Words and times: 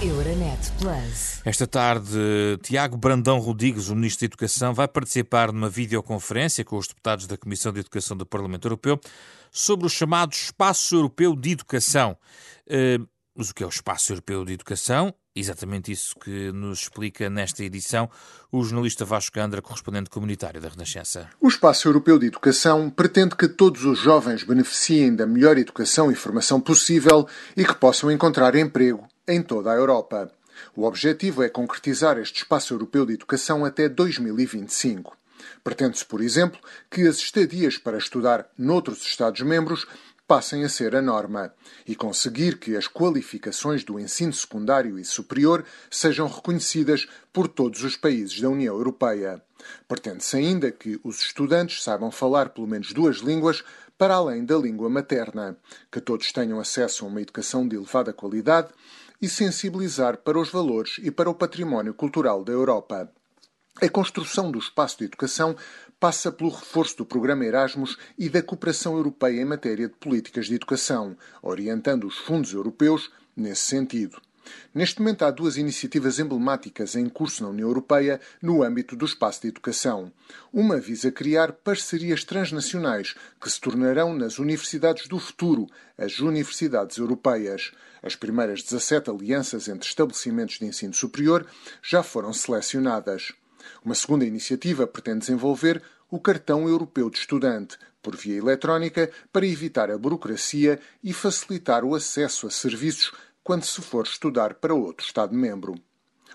Euronet 0.00 0.70
Plus. 0.78 1.40
Esta 1.44 1.66
tarde, 1.66 2.16
Tiago 2.62 2.96
Brandão 2.96 3.40
Rodrigues, 3.40 3.88
o 3.88 3.96
Ministro 3.96 4.20
da 4.20 4.26
Educação, 4.26 4.72
vai 4.72 4.86
participar 4.86 5.50
numa 5.50 5.68
videoconferência 5.68 6.64
com 6.64 6.76
os 6.76 6.86
deputados 6.86 7.26
da 7.26 7.36
Comissão 7.36 7.72
de 7.72 7.80
Educação 7.80 8.16
do 8.16 8.24
Parlamento 8.24 8.66
Europeu 8.66 9.00
sobre 9.50 9.84
o 9.84 9.88
chamado 9.88 10.32
Espaço 10.32 10.94
Europeu 10.94 11.34
de 11.34 11.50
Educação. 11.50 12.16
Mas 13.34 13.48
o 13.48 13.54
que 13.54 13.62
é 13.62 13.66
o 13.66 13.70
Espaço 13.70 14.12
Europeu 14.12 14.44
de 14.44 14.52
Educação? 14.52 15.14
Exatamente 15.34 15.90
isso 15.90 16.14
que 16.16 16.52
nos 16.52 16.80
explica 16.82 17.30
nesta 17.30 17.64
edição 17.64 18.10
o 18.50 18.62
jornalista 18.62 19.06
Vasco 19.06 19.34
Gandra, 19.34 19.62
correspondente 19.62 20.10
comunitário 20.10 20.60
da 20.60 20.68
Renascença. 20.68 21.30
O 21.40 21.48
Espaço 21.48 21.88
Europeu 21.88 22.18
de 22.18 22.26
Educação 22.26 22.90
pretende 22.90 23.34
que 23.34 23.48
todos 23.48 23.86
os 23.86 23.98
jovens 23.98 24.44
beneficiem 24.44 25.16
da 25.16 25.26
melhor 25.26 25.56
educação 25.56 26.12
e 26.12 26.14
formação 26.14 26.60
possível 26.60 27.26
e 27.56 27.64
que 27.64 27.74
possam 27.74 28.10
encontrar 28.10 28.54
emprego 28.54 29.08
em 29.26 29.42
toda 29.42 29.72
a 29.72 29.76
Europa. 29.76 30.30
O 30.76 30.84
objetivo 30.84 31.42
é 31.42 31.48
concretizar 31.48 32.18
este 32.18 32.42
Espaço 32.42 32.74
Europeu 32.74 33.06
de 33.06 33.14
Educação 33.14 33.64
até 33.64 33.88
2025. 33.88 35.16
Pretende-se, 35.64 36.04
por 36.04 36.20
exemplo, 36.20 36.60
que 36.90 37.06
as 37.06 37.16
estadias 37.16 37.78
para 37.78 37.96
estudar 37.96 38.46
noutros 38.58 39.02
Estados-membros 39.02 39.86
passem 40.32 40.64
a 40.64 40.68
ser 40.70 40.96
a 40.96 41.02
norma 41.02 41.52
e 41.86 41.94
conseguir 41.94 42.58
que 42.58 42.74
as 42.74 42.88
qualificações 42.88 43.84
do 43.84 44.00
ensino 44.00 44.32
secundário 44.32 44.98
e 44.98 45.04
superior 45.04 45.62
sejam 45.90 46.26
reconhecidas 46.26 47.06
por 47.30 47.46
todos 47.46 47.84
os 47.84 47.98
países 47.98 48.40
da 48.40 48.48
União 48.48 48.74
Europeia. 48.74 49.42
Pretende-se 49.86 50.38
ainda 50.38 50.72
que 50.72 50.98
os 51.04 51.20
estudantes 51.20 51.82
saibam 51.82 52.10
falar 52.10 52.48
pelo 52.48 52.66
menos 52.66 52.94
duas 52.94 53.18
línguas 53.18 53.62
para 53.98 54.14
além 54.14 54.42
da 54.42 54.56
língua 54.56 54.88
materna, 54.88 55.54
que 55.90 56.00
todos 56.00 56.32
tenham 56.32 56.58
acesso 56.58 57.04
a 57.04 57.08
uma 57.08 57.20
educação 57.20 57.68
de 57.68 57.76
elevada 57.76 58.14
qualidade 58.14 58.68
e 59.20 59.28
sensibilizar 59.28 60.16
para 60.16 60.40
os 60.40 60.48
valores 60.48 60.96
e 61.02 61.10
para 61.10 61.28
o 61.28 61.34
património 61.34 61.92
cultural 61.92 62.42
da 62.42 62.54
Europa. 62.54 63.12
A 63.82 63.88
construção 63.90 64.50
do 64.50 64.58
espaço 64.58 64.96
de 64.96 65.04
educação 65.04 65.54
passa 66.02 66.32
pelo 66.32 66.50
reforço 66.50 66.96
do 66.96 67.06
programa 67.06 67.44
Erasmus 67.44 67.96
e 68.18 68.28
da 68.28 68.42
cooperação 68.42 68.96
europeia 68.96 69.40
em 69.40 69.44
matéria 69.44 69.86
de 69.86 69.94
políticas 69.94 70.46
de 70.46 70.56
educação, 70.56 71.16
orientando 71.40 72.08
os 72.08 72.18
fundos 72.18 72.52
europeus 72.52 73.08
nesse 73.36 73.66
sentido. 73.66 74.20
Neste 74.74 75.00
momento 75.00 75.24
há 75.24 75.30
duas 75.30 75.56
iniciativas 75.56 76.18
emblemáticas 76.18 76.96
em 76.96 77.08
curso 77.08 77.44
na 77.44 77.50
União 77.50 77.68
Europeia 77.68 78.20
no 78.42 78.64
âmbito 78.64 78.96
do 78.96 79.04
espaço 79.04 79.42
de 79.42 79.46
educação. 79.46 80.12
Uma 80.52 80.80
visa 80.80 81.12
criar 81.12 81.52
parcerias 81.52 82.24
transnacionais 82.24 83.14
que 83.40 83.48
se 83.48 83.60
tornarão 83.60 84.12
nas 84.12 84.40
universidades 84.40 85.06
do 85.06 85.20
futuro, 85.20 85.68
as 85.96 86.18
universidades 86.18 86.96
europeias. 86.96 87.70
As 88.02 88.16
primeiras 88.16 88.60
17 88.64 89.08
alianças 89.08 89.68
entre 89.68 89.86
estabelecimentos 89.86 90.58
de 90.58 90.66
ensino 90.66 90.94
superior 90.94 91.46
já 91.80 92.02
foram 92.02 92.32
selecionadas. 92.32 93.32
Uma 93.84 93.94
segunda 93.94 94.24
iniciativa 94.24 94.86
pretende 94.86 95.20
desenvolver 95.20 95.82
o 96.10 96.20
Cartão 96.20 96.68
Europeu 96.68 97.08
de 97.08 97.18
Estudante, 97.18 97.78
por 98.02 98.16
via 98.16 98.36
eletrónica, 98.36 99.10
para 99.32 99.46
evitar 99.46 99.90
a 99.90 99.96
burocracia 99.96 100.78
e 101.02 101.12
facilitar 101.12 101.84
o 101.84 101.94
acesso 101.94 102.46
a 102.46 102.50
serviços 102.50 103.12
quando 103.42 103.64
se 103.64 103.80
for 103.80 104.04
estudar 104.04 104.54
para 104.54 104.74
outro 104.74 105.06
Estado-membro. 105.06 105.74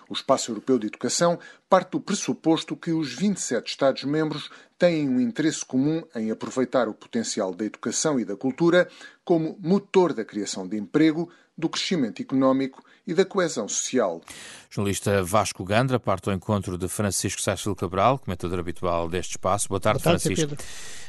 O 0.08 0.14
Espaço 0.14 0.50
Europeu 0.50 0.78
de 0.78 0.86
Educação 0.86 1.38
parte 1.68 1.90
do 1.90 2.00
pressuposto 2.00 2.74
que 2.74 2.90
os 2.90 3.12
27 3.12 3.70
Estados-membros 3.70 4.50
têm 4.78 5.08
um 5.08 5.20
interesse 5.20 5.64
comum 5.64 6.02
em 6.14 6.30
aproveitar 6.30 6.88
o 6.88 6.94
potencial 6.94 7.54
da 7.54 7.66
educação 7.66 8.18
e 8.18 8.24
da 8.24 8.34
cultura 8.34 8.88
como 9.22 9.58
motor 9.60 10.14
da 10.14 10.24
criação 10.24 10.66
de 10.66 10.78
emprego, 10.78 11.30
do 11.58 11.68
crescimento 11.68 12.22
económico 12.22 12.84
e 13.04 13.12
da 13.12 13.24
coesão 13.24 13.66
social. 13.66 14.20
Jornalista 14.70 15.22
Vasco 15.24 15.64
Gandra 15.64 15.98
parte 15.98 16.28
ao 16.28 16.34
encontro 16.34 16.76
de 16.76 16.86
Francisco 16.88 17.40
Sácil 17.40 17.74
Cabral, 17.74 18.18
comentador 18.18 18.58
habitual 18.58 19.08
deste 19.08 19.32
espaço. 19.32 19.66
Boa 19.68 19.80
tarde, 19.80 20.02
Boa 20.02 20.12
tarde 20.12 20.22
Francisco. 20.22 20.50
Pedro. 20.50 20.64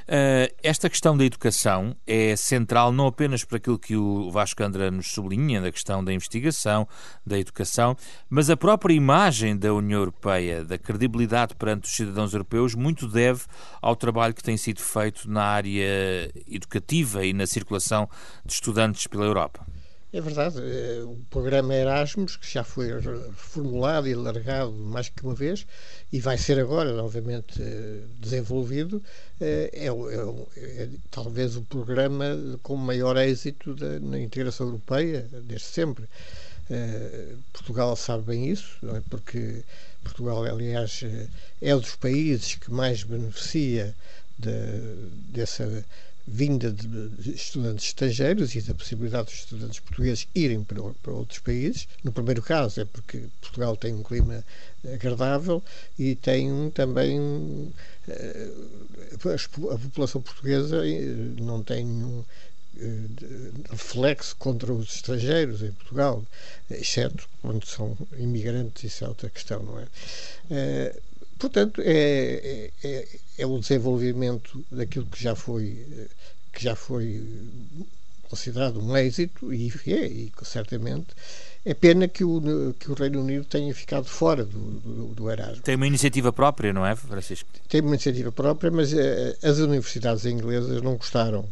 Uh, 0.09 0.55
esta 0.63 0.89
questão 0.89 1.15
da 1.15 1.23
educação 1.23 1.95
é 2.07 2.35
central 2.35 2.91
não 2.91 3.05
apenas 3.05 3.43
para 3.43 3.57
aquilo 3.57 3.77
que 3.77 3.95
o 3.95 4.31
Vasco 4.31 4.59
Gandra 4.59 4.89
nos 4.89 5.11
sublinha, 5.11 5.61
da 5.61 5.71
questão 5.71 6.03
da 6.03 6.11
investigação, 6.11 6.87
da 7.23 7.37
educação, 7.37 7.95
mas 8.27 8.49
a 8.49 8.57
própria 8.57 8.93
imagem 8.93 9.55
da 9.55 9.71
União 9.71 9.99
Europeia, 9.99 10.65
da 10.65 10.79
credibilidade 10.79 11.53
perante 11.53 11.87
os 11.87 11.95
cidadãos 11.95 12.33
europeus, 12.33 12.73
muito 12.73 13.07
deve 13.07 13.43
ao 13.81 13.95
trabalho 13.95 14.33
que 14.33 14.41
tem 14.41 14.57
sido 14.57 14.81
feito 14.81 15.29
na 15.29 15.43
área 15.43 16.31
educativa 16.47 17.23
e 17.23 17.33
na 17.33 17.45
circulação 17.45 18.09
de 18.43 18.53
estudantes 18.53 19.05
pela 19.05 19.25
Europa. 19.25 19.63
É 20.11 20.19
verdade, 20.21 20.57
eh, 20.59 21.03
o 21.03 21.17
programa 21.29 21.71
Erasmus, 21.75 22.35
que 22.35 22.51
já 22.51 22.63
foi 22.63 22.91
reformulado 22.91 24.07
e 24.07 24.13
alargado 24.13 24.71
mais 24.71 25.07
que 25.07 25.23
uma 25.23 25.35
vez, 25.35 25.67
e 26.11 26.19
vai 26.19 26.35
ser 26.35 26.57
agora, 26.59 26.91
novamente, 26.93 27.61
eh, 27.61 28.01
desenvolvido, 28.19 29.03
eh, 29.39 29.69
é, 29.71 29.85
é, 29.85 30.83
é 30.83 30.89
talvez 31.11 31.55
o 31.55 31.61
programa 31.61 32.25
com 32.63 32.75
maior 32.75 33.17
êxito 33.17 33.75
da, 33.75 33.99
na 33.99 34.19
integração 34.19 34.65
europeia, 34.67 35.27
desde 35.43 35.67
sempre. 35.67 36.05
Portugal 37.51 37.95
sabe 37.95 38.25
bem 38.25 38.47
isso, 38.47 38.77
é? 38.95 39.01
porque 39.09 39.63
Portugal, 40.03 40.43
aliás, 40.43 41.01
é 41.59 41.75
dos 41.75 41.95
países 41.95 42.53
que 42.55 42.71
mais 42.71 43.03
beneficia 43.03 43.95
de, 44.37 44.51
dessa 45.31 45.83
vinda 46.31 46.71
de 46.71 47.31
estudantes 47.31 47.85
estrangeiros 47.87 48.53
e 48.55 48.61
da 48.61 48.73
possibilidade 48.75 49.25
dos 49.25 49.39
estudantes 49.39 49.79
portugueses 49.79 50.27
irem 50.35 50.63
para, 50.63 50.81
para 51.01 51.11
outros 51.11 51.39
países. 51.39 51.87
No 52.03 52.11
primeiro 52.11 52.41
caso 52.41 52.81
é 52.81 52.85
porque 52.85 53.23
Portugal 53.41 53.75
tem 53.75 53.93
um 53.93 54.03
clima 54.03 54.45
agradável 54.93 55.63
e 55.97 56.15
tem 56.15 56.69
também 56.71 57.73
eh, 58.07 58.49
a 59.73 59.77
população 59.77 60.21
portuguesa 60.21 60.87
eh, 60.87 61.01
não 61.41 61.63
tem 61.63 61.83
nenhum 61.83 62.23
eh, 62.79 63.05
reflexo 63.71 64.35
contra 64.37 64.71
os 64.71 64.95
estrangeiros 64.95 65.63
em 65.63 65.71
Portugal, 65.71 66.23
exceto 66.69 67.27
quando 67.41 67.65
são 67.65 67.97
imigrantes, 68.17 68.83
isso 68.83 69.03
é 69.03 69.07
outra 69.07 69.29
questão, 69.29 69.63
não 69.63 69.79
é? 69.79 69.87
Portanto, 71.39 71.81
é, 71.83 71.91
é, 71.93 72.71
é, 72.83 73.07
é 73.39 73.45
o 73.45 73.57
desenvolvimento 73.57 74.63
daquilo 74.69 75.05
que 75.05 75.23
já 75.23 75.35
foi 75.35 75.85
que 76.53 76.63
já 76.63 76.75
foi 76.75 77.23
considerado 78.29 78.79
um 78.79 78.95
êxito 78.95 79.53
e 79.53 79.71
é, 79.87 80.05
e 80.05 80.31
certamente 80.43 81.07
é 81.65 81.73
pena 81.73 82.07
que 82.07 82.23
o, 82.23 82.73
que 82.77 82.91
o 82.91 82.93
Reino 82.93 83.21
Unido 83.21 83.45
tenha 83.45 83.73
ficado 83.73 84.05
fora 84.05 84.45
do, 84.45 84.59
do, 84.59 85.07
do, 85.13 85.29
Erasmus. 85.29 85.61
Tem 85.61 85.75
uma 85.75 85.87
iniciativa 85.87 86.31
própria, 86.31 86.71
não 86.71 86.85
é, 86.85 86.95
Francisco? 86.95 87.49
Tem 87.67 87.81
uma 87.81 87.89
iniciativa 87.89 88.31
própria, 88.31 88.71
mas 88.71 88.93
uh, 88.93 88.97
as 89.43 89.59
universidades 89.59 90.25
inglesas 90.25 90.81
não 90.81 90.95
gostaram. 90.95 91.47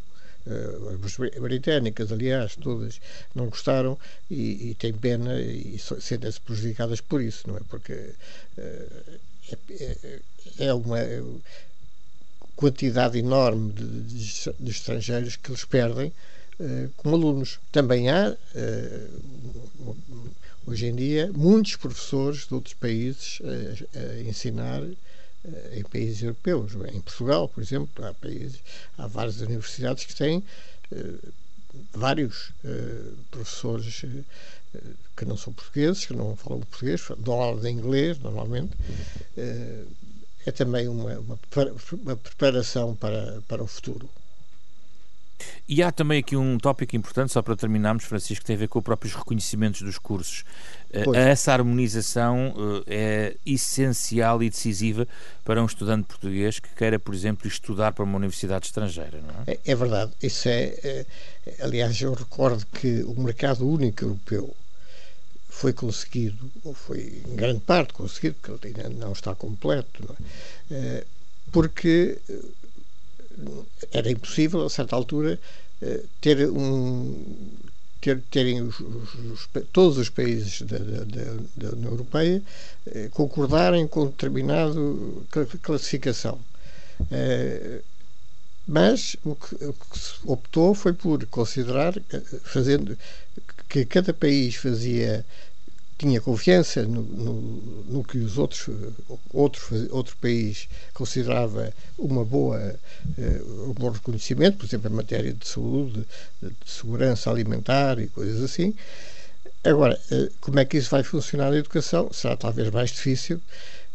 Uh, 0.47 1.05
as 1.05 1.17
britânicas, 1.17 2.09
aliás, 2.09 2.55
todas 2.55 3.01
não 3.35 3.47
gostaram 3.47 3.97
e, 4.31 4.69
e 4.69 4.75
têm 4.75 4.93
pena 4.93 5.41
e 5.41 5.77
sentem-se 5.77 6.39
prejudicadas 6.39 7.01
por 7.01 7.21
isso, 7.21 7.49
não 7.49 7.57
é? 7.57 7.59
Porque 7.67 7.93
uh, 7.93 9.19
é, 9.69 10.19
é, 10.59 10.73
uma 10.73 10.99
quantidade 12.55 13.19
enorme 13.19 13.73
de, 13.73 14.01
de, 14.03 14.53
de 14.57 14.71
estrangeiros 14.71 15.35
que 15.35 15.51
eles 15.51 15.65
perdem 15.65 16.13
uh, 16.59 16.89
como 16.95 17.15
alunos. 17.15 17.59
Também 17.69 18.09
há, 18.09 18.33
hoje 20.65 20.85
em 20.85 20.95
dia, 20.95 21.29
muitos 21.33 21.75
professores 21.75 22.47
de 22.47 22.53
outros 22.53 22.73
países 22.73 23.41
uh, 23.41 23.87
a 23.97 24.21
ensinar 24.21 24.81
em 25.73 25.83
países 25.83 26.21
europeus. 26.23 26.73
Em 26.93 27.01
Portugal, 27.01 27.47
por 27.47 27.61
exemplo, 27.61 28.05
há, 28.05 28.13
países, 28.13 28.59
há 28.97 29.07
várias 29.07 29.41
universidades 29.41 30.05
que 30.05 30.15
têm 30.15 30.43
vários 31.93 32.51
professores 33.29 34.03
que 35.15 35.25
não 35.25 35.37
são 35.37 35.53
portugueses, 35.53 36.05
que 36.05 36.13
não 36.13 36.35
falam 36.35 36.59
português, 36.61 37.01
dão 37.19 37.41
aula 37.41 37.61
de 37.61 37.69
inglês 37.69 38.19
normalmente, 38.19 38.71
é 40.45 40.51
também 40.51 40.87
uma, 40.87 41.19
uma, 41.19 41.39
uma 41.91 42.15
preparação 42.15 42.95
para, 42.95 43.41
para 43.47 43.63
o 43.63 43.67
futuro. 43.67 44.09
E 45.67 45.83
há 45.83 45.91
também 45.91 46.19
aqui 46.19 46.35
um 46.35 46.57
tópico 46.57 46.95
importante, 46.95 47.31
só 47.31 47.41
para 47.41 47.55
terminarmos, 47.55 48.03
Francisco, 48.05 48.41
que 48.41 48.45
tem 48.45 48.55
a 48.55 48.59
ver 48.59 48.67
com 48.67 48.79
os 48.79 48.85
próprios 48.85 49.13
reconhecimentos 49.13 49.81
dos 49.81 49.97
cursos. 49.97 50.43
Eh, 50.91 51.03
pois. 51.03 51.17
Essa 51.17 51.53
harmonização 51.53 52.53
eh, 52.87 53.35
é 53.35 53.35
essencial 53.45 54.41
e 54.41 54.49
decisiva 54.49 55.07
para 55.43 55.61
um 55.61 55.65
estudante 55.65 56.07
português 56.07 56.59
que 56.59 56.69
queira, 56.75 56.97
por 56.97 57.13
exemplo, 57.13 57.47
estudar 57.47 57.91
para 57.91 58.03
uma 58.03 58.17
universidade 58.17 58.67
estrangeira, 58.67 59.21
não 59.21 59.43
é? 59.45 59.51
É, 59.51 59.59
é 59.65 59.75
verdade. 59.75 60.11
Isso 60.21 60.47
é, 60.47 60.75
é, 60.83 61.05
aliás, 61.59 61.99
eu 62.01 62.13
recordo 62.13 62.65
que 62.65 63.03
o 63.03 63.19
mercado 63.19 63.67
único 63.67 64.05
europeu 64.05 64.55
foi 65.49 65.73
conseguido, 65.73 66.51
ou 66.63 66.73
foi 66.73 67.21
em 67.27 67.35
grande 67.35 67.59
parte 67.61 67.91
conseguido, 67.91 68.35
porque 68.41 68.67
ele 68.67 68.77
ainda 68.77 68.89
não 68.89 69.11
está 69.11 69.33
completo, 69.33 70.03
não 70.07 70.15
é? 70.15 70.19
Eh, 70.71 71.05
porque 71.51 72.19
era 73.91 74.11
impossível, 74.11 74.65
a 74.65 74.69
certa 74.69 74.95
altura, 74.95 75.39
eh, 75.81 76.01
ter 76.21 76.49
um 76.49 77.25
ter, 78.01 78.21
terem 78.31 78.61
os, 78.61 78.79
os, 78.79 79.49
todos 79.71 79.97
os 79.97 80.09
países 80.09 80.61
da, 80.61 80.77
da, 80.77 81.03
da, 81.55 81.75
União 81.75 81.91
Europeia 81.91 82.41
eh, 82.87 83.09
concordarem 83.11 83.87
com 83.87 84.05
determinada 84.05 84.73
classificação. 85.61 86.39
Eh, 87.11 87.81
mas 88.67 89.15
o 89.23 89.35
que, 89.35 89.55
o 89.65 89.73
que, 89.73 89.99
se 89.99 90.13
optou 90.25 90.73
foi 90.75 90.93
por 90.93 91.25
considerar, 91.27 91.97
eh, 91.97 92.21
fazendo 92.43 92.97
que 93.69 93.85
cada 93.85 94.13
país 94.13 94.55
fazia 94.55 95.25
tinha 95.97 96.21
confiança 96.21 96.83
no, 96.83 97.01
no, 97.01 97.33
no, 97.89 98.03
que 98.03 98.19
os 98.19 98.37
outros 98.37 98.69
outro, 99.33 99.87
outro 99.89 100.15
país 100.17 100.69
considerava 100.93 101.73
uma 101.97 102.23
boa 102.23 102.75
uh, 103.17 103.69
um 103.69 103.73
bom 103.73 103.89
reconhecimento, 103.89 104.57
por 104.57 104.65
exemplo, 104.65 104.91
em 104.91 104.93
matéria 104.93 105.33
de 105.33 105.47
saúde, 105.47 106.05
de, 106.41 106.51
segurança 106.65 107.31
alimentar 107.31 107.99
e 107.99 108.07
coisas 108.07 108.43
assim. 108.43 108.75
Agora, 109.63 109.99
uh, 110.11 110.31
como 110.39 110.59
é 110.59 110.65
que 110.65 110.77
isso 110.77 110.91
vai 110.91 111.01
funcionar 111.01 111.49
na 111.49 111.57
educação? 111.57 112.11
Será 112.13 112.37
talvez 112.37 112.69
mais 112.69 112.91
difícil. 112.91 113.41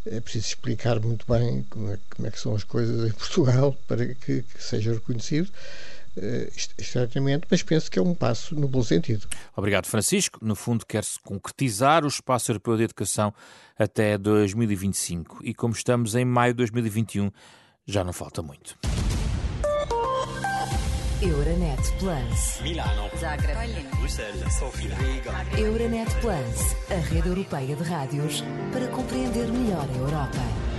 É 0.05 0.19
preciso 0.19 0.47
explicar 0.47 0.99
muito 0.99 1.25
bem 1.31 1.65
como 1.69 1.89
é, 1.89 1.97
como 2.13 2.27
é 2.27 2.31
que 2.31 2.39
são 2.39 2.53
as 2.53 2.65
coisas 2.65 3.09
em 3.09 3.11
Portugal 3.15 3.77
para 3.87 4.05
que, 4.05 4.41
que 4.41 4.61
seja 4.61 4.93
reconhecido 4.93 5.49
externamente, 6.77 7.47
mas 7.49 7.63
penso 7.63 7.89
que 7.89 7.99
é 7.99 8.01
um 8.01 8.13
passo 8.13 8.55
no 8.55 8.67
bom 8.67 8.83
sentido. 8.83 9.27
Obrigado, 9.55 9.87
Francisco. 9.87 10.39
No 10.41 10.55
fundo, 10.55 10.85
quer-se 10.85 11.19
concretizar 11.19 12.03
o 12.05 12.07
Espaço 12.07 12.51
Europeu 12.51 12.77
de 12.77 12.83
Educação 12.83 13.33
até 13.77 14.17
2025 14.17 15.39
e, 15.43 15.53
como 15.53 15.73
estamos 15.73 16.15
em 16.15 16.25
maio 16.25 16.53
de 16.53 16.57
2021, 16.57 17.31
já 17.85 18.03
não 18.03 18.13
falta 18.13 18.41
muito. 18.41 18.77
Euronet 21.21 21.81
Plus. 21.99 22.61
Milano. 22.61 23.09
Zagreb. 23.17 23.87
Bruxelas. 23.97 24.53
Sofia. 24.55 24.93
Euronet 25.57 26.09
Plus, 26.19 26.75
a 26.91 26.99
rede 26.99 27.29
europeia 27.29 27.75
de 27.75 27.83
rádios 27.83 28.43
para 28.73 28.87
compreender 28.87 29.47
melhor 29.47 29.87
a 29.89 29.97
Europa. 29.97 30.72